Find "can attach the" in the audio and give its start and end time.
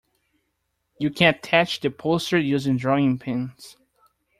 1.11-1.91